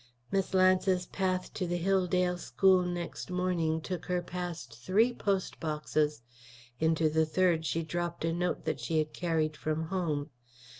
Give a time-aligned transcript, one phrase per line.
[0.31, 6.23] Miss Lance's path to the Hilldale School next morning took her past three post boxes.
[6.79, 10.31] Into the third she dropped a note that she had carried from home.